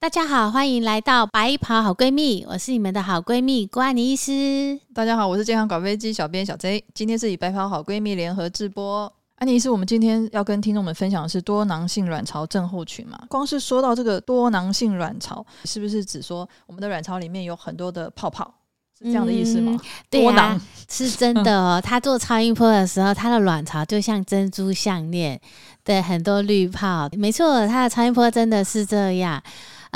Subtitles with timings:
[0.00, 4.78] 大家好，欢迎来到白袍好闺蜜，我是你们的好闺蜜郭安妮医师。
[4.94, 9.12] 大家好，我是健康搞飞机小编小 J，今天是以白袍好闺蜜联合直播。
[9.34, 13.18] 安妮医师，我们今天要跟听众们分享的是多囊性卵巢症候群嘛？
[13.28, 18.54] 光是说到这个多囊性卵巢，是不是指说我们的卵巢里面有很多的泡泡？
[18.96, 19.72] 是这样的意思吗？
[19.72, 21.80] 嗯、对呀、啊，是真的哦。
[21.82, 25.40] 她做超音波的时候，她的卵巢就像珍珠项链，
[25.82, 27.08] 对，很多滤泡。
[27.18, 29.42] 没错，她的超音波真的是这样。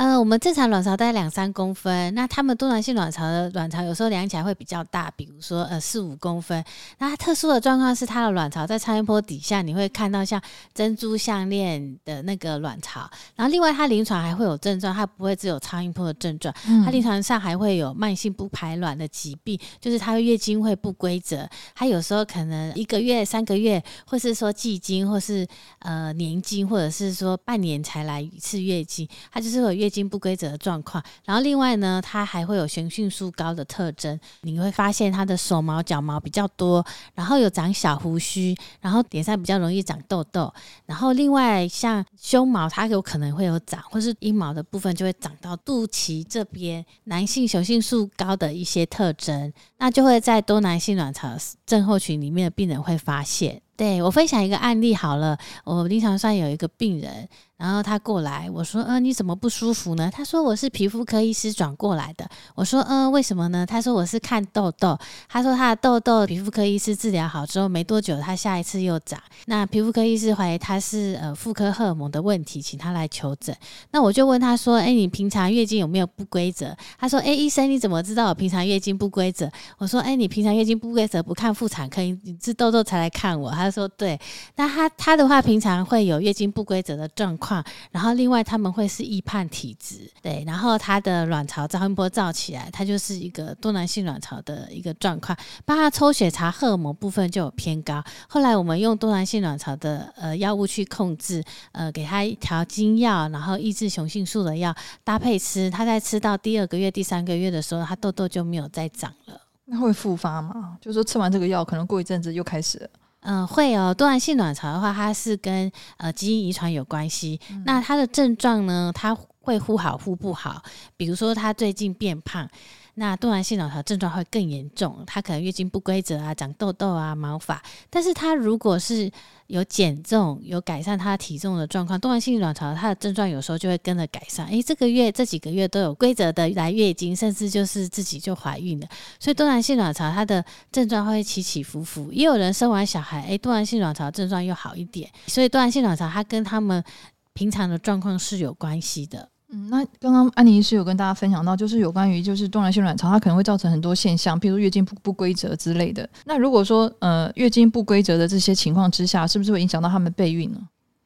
[0.02, 6.64] 呃，我们正常卵巢大概两三公分，那他们多囊性卵巢的卵巢有时候量起来会比较大，比如说呃四五公分。
[6.98, 10.42] 那它特殊的状况是，它的卵巢在超音波底下，你会看到像
[10.74, 13.08] 珍珠项链的那个卵巢。
[13.36, 16.52] 然后另外，它临床还会有症状，它不会只有超音波的症状，
[16.84, 25.46] 它临床上还会有慢性不排卵的疾病，就是它月经会不规则，它有时候可能一个月、三个月，或是说季经，或是
[25.78, 29.82] 呃年经，或者是说半年才来一次月经，它就是会有。
[29.82, 40.52] 月经不规则的状况，然后另外呢，它还会有雄性素高的特征，你会发现它的手毛、脚毛比较多，然后有长小胡须，然后脸上比较容易长痘痘，
[40.86, 53.60] 然后另外像胸毛，它有可能会有长，或是阴毛的部分就会长到肚脐这边，男性雄性素高的一些特征，那就会在多囊性卵巢症候群里面的病人会发现。
[53.76, 57.28] 对，我分享一个案例好了，我临床上有一个病人。
[57.56, 64.98] 然后他过来，我说：“嗯，你怎么不舒服呢？”他说：“我是皮肤科医师转过来的。”我说：“嗯，为什么呢？”他说：“我是看痘痘。”
[65.30, 69.20] 他说：“他的痘痘，皮肤科医师治疗好之后没多久，他下一次又长。
[69.46, 73.56] 那皮肤科医师怀疑他是呃妇科荷尔蒙的问题，请他来求诊。
[73.92, 79.48] 那我就问他说：“哎，你平常月经有没有不规则？”他说：“哎，医生，你怎么知道我平常月经不规则？”
[79.78, 84.18] 我说：“哎，你平常月经不规则，不看妇产科，你治痘痘才来看我。”他说：“对。”
[84.56, 87.64] 那他他的话，平常会有月经不规则的状况。
[87.90, 98.02] 然后另外他们会是易胖体质，对，然后他的卵巢超音波照起来，它就是一个多囊性卵巢的一个状况，帮他抽血查荷尔蒙部分就有偏高。
[98.28, 101.42] 后来我们用多囊性卵巢的呃药物去控制，
[101.72, 109.40] 呃，给他一调经药，然后抑制雄性素的药搭配吃，他在吃到第二个月、第三个月的时候，他痘痘就没有再长了。
[109.64, 110.76] 那会复发吗？
[110.80, 112.88] 就说吃完这个药，可能过一阵子又开始。
[113.22, 113.92] 嗯、呃，会哦。
[113.92, 117.40] 多囊性卵巢的话，它是跟呃基因遗传有关系。
[117.50, 120.62] 嗯、那它的症状呢，它会忽好忽不好。
[120.96, 122.48] 比如说，它最近变胖。
[122.94, 127.62] 那多囊性卵巢症状会更严重，她可能月经不规则啊，长痘痘啊，毛发。
[127.88, 129.10] 但是她如果是
[129.46, 134.46] 有减重、有改善她体重的状况，多囊性卵巢她的症状有时候就会跟着改善。
[134.48, 138.86] 诶，这个月这几个月都有规则的来月经，甚至就是自己就怀孕了。
[139.18, 145.10] 所以多囊性卵巢它的症状会起起伏伏，也有人生完小孩，诶，多囊性卵巢症状又好一点。
[145.26, 146.84] 所以多囊性卵巢它跟他们
[147.32, 149.30] 平常的状况是有关系的。
[149.52, 156.08] 嗯，那刚刚安妮是有跟大家分享到，就是有关于就是多囊性卵巢，它可能会造成很多现象，譬如月经不不规则之类的。
[156.24, 160.58] 那如果说呃月经不规则的这些情况之下，是不是会影响到他们备孕呢？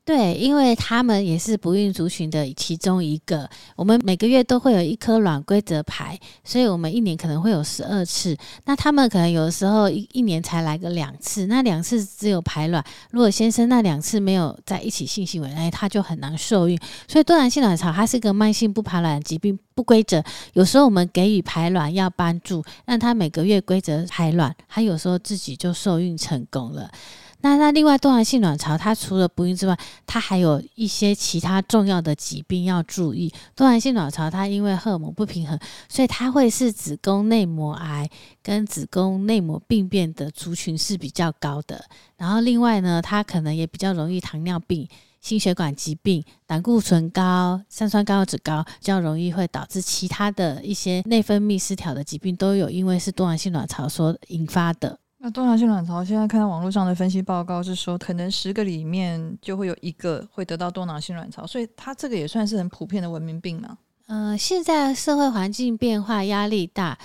[0.07, 3.51] 对，因为他们也是不孕族群的其中一个。
[3.75, 8.37] 我们每个月都会有一颗卵规则排，所以我们一年可能会有十二次。
[8.67, 12.85] 那他们可能有的时候一一年才来个两次，那两次只有排卵。
[13.11, 16.79] 如果先生那两次没有在一起性行为，哎，他就很难受孕。
[17.09, 20.23] 所以多囊性卵巢它是个慢性不排卵疾病，不规则。
[20.53, 26.89] 有时候我们给予排卵要帮助，让他每个月规则排卵，他有时候自己就受孕成功了。
[27.47, 33.33] 那那另外多囊性卵巢，它除了不孕之外，它还有一些其他重要的疾病要注意。
[33.55, 35.57] 多囊性卵巢它因为荷尔蒙不平衡，
[35.89, 38.11] 所以它会是子宫内膜癌
[38.43, 41.85] 跟子宫内膜病变的族群是比较高的。
[42.17, 44.89] 然后另外呢，它可能也比较容易糖尿病、
[45.21, 54.99] 心血管疾病、胆固醇高、三酸甘油酯高，比较容易会导致其他的一些内分泌失调的疾病都有，因为是多囊性卵巢所引发的。
[55.27, 63.77] 那多囊性卵巢现在看到网络上的分析报告是说，可能十个里面就会有一个会得到多囊性卵巢，所以它这个也算是很普遍的文明病嘛。
[64.07, 66.97] 呃，现在社会环境变化，压力大。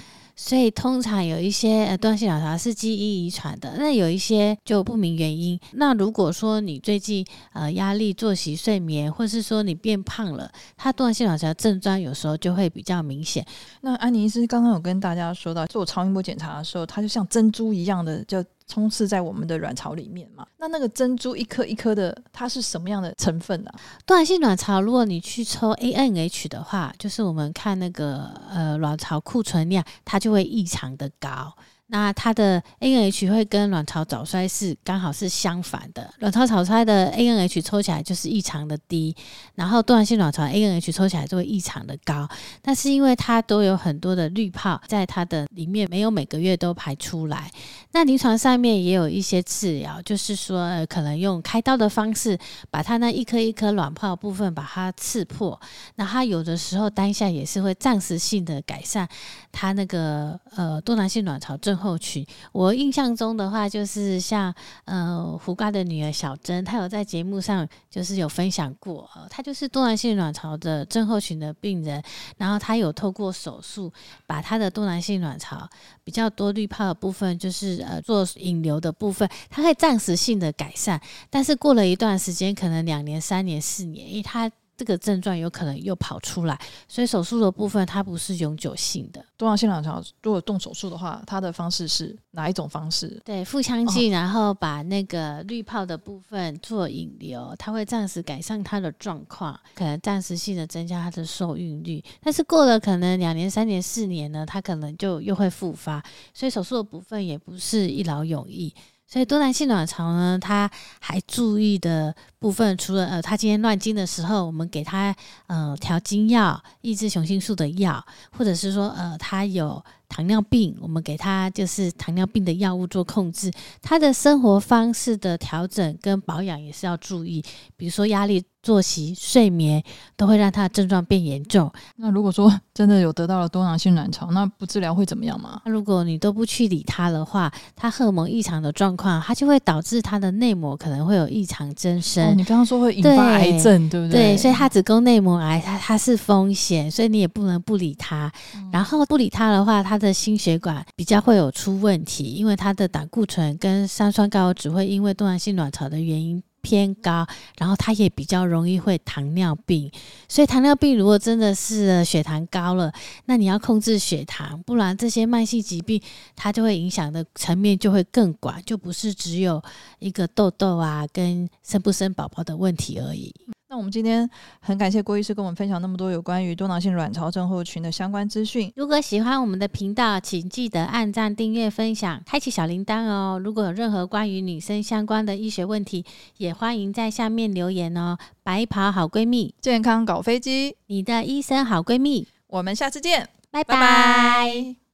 [0.44, 5.58] 所以通常有一些呃多囊性卵巢是基因遗传的，那有一些就不明原因。
[5.74, 7.24] 那如果说你最近
[7.54, 13.46] 呃压力、作息、睡眠，或是说你变胖了，它多囊性卵巢症状有时候就会比较明显。
[13.82, 18.44] 那安妮医师刚刚有跟大家说到，做超音波检查的时候，它就像珍珠一样的就。
[18.72, 20.48] 充斥在我们的卵巢里面嘛？
[20.58, 23.76] 那那个珍珠一颗一颗的，它是什么样的成分呢、啊？
[24.06, 31.54] 多囊性卵巢，如果你去抽 ANH 的话，就是我们看那个呃卵巢库存量，它就会异常的高。
[31.94, 39.14] 那它的 A N H 会跟卵巢早衰是刚好是相反的，卵巢早衰的 A N H 抽起来就是异常的低，
[39.56, 42.26] 然后多囊性卵巢 A N H 抽起来就会异常的高。
[42.64, 47.52] 那是因为它都有很多的滤泡在它的里面，没有每个月都排出来。
[47.92, 52.40] 那临床上面也有一些治疗，就是说、呃、可能用开刀的方式
[52.70, 55.60] 把它那一颗一颗卵泡部分把它刺破，
[55.96, 59.06] 那它有的时候当下也是会暂时性的改善
[59.52, 62.26] 它那个呃多囊性卵巢症候群。
[62.52, 64.54] 我印象中的话，就是像
[64.86, 72.02] 呃胡瓜的女儿小珍，她有在节目上就是有分享过，呃、她就是多囊性卵巢的症候群的病人，
[72.38, 73.92] 然后她有透过手术
[74.28, 75.68] 把她的多囊性卵巢
[76.04, 84.52] 比较多滤泡的部分，就是呃做引流的部分，它可以暂时性的改善，但是过了一段时间，可能两年、三年、四年，因为她。
[84.82, 89.24] 这个症状有可能又跑出来，所以手术的部分它不是永久性的。
[89.38, 93.22] 多囊性卵巢如果动手术的话，它的方式是哪一种方式？
[93.24, 102.04] 对，腹腔镜，然后把那个滤泡的部分做引流，它会暂时改善它的状况，可能暂时性的增加它的受孕率。
[102.20, 108.74] 但是过了可能两年、三年、四年呢，它可能就又会复发，所以手术的部分也不是一劳永逸。
[109.12, 115.14] 所以多囊性卵巢呢，它还注意的部分，除了呃，它今天乱经的时候，我们给它
[115.48, 118.06] 呃调经药、抑制雄性素的药，
[118.38, 119.84] 或者是说呃，它有。
[120.12, 123.50] 糖尿病，我们给他就是糖尿病的药物做控制，
[123.82, 127.42] 他的生活方式的调整跟保养也是要注意，
[127.78, 129.82] 比如说压力、作息、睡眠
[130.18, 131.72] 都会让他的症状变严重。
[131.96, 135.62] 那如果说真的有得到了多囊性卵巢，那不治疗会怎么样吗？
[135.66, 142.28] 那如果你都不去理他的话，他荷尔蒙异常的状况，它就会导致他的内膜可能会有异常增生。
[142.28, 144.34] 哦，你刚刚说会引发癌症，对，对不对？
[144.34, 148.32] 对，所以他子宫内膜癌，它它是风险，所以你也不能不理他。
[148.56, 157.26] 嗯，然后不理他的话，他的心血管比较会有出问题，因为它的胆固醇跟三酸甘油酯会因为多囊性卵巢的原因偏高，
[157.58, 159.90] 然后它也比较容易会糖尿病。
[160.28, 162.92] 所以糖尿病如果真的是血糖高了，
[163.26, 166.02] 那你要控制血糖，不然这些慢性疾病
[166.36, 169.64] 它就会影响的层面就会更广，就不是只有
[170.00, 173.34] 一个痘痘啊跟生不生宝宝的问题而已。
[173.72, 174.30] 那我们今天
[174.60, 178.70] 很感谢郭医师跟我们分享那么多有关于多囊性卵巢症候群的相关资讯。
[178.76, 183.40] 如果喜欢我们的频道，请记得按赞、订阅、分享，开启小铃铛哦。
[183.42, 186.04] 如果有任何关于女生相关的医学问题，
[186.36, 188.18] 也欢迎在下面留言哦。
[188.44, 193.76] 白袍好闺蜜，健康搞飞机，你的医生好闺蜜，我们下次见，拜拜。
[193.76, 194.91] 拜拜。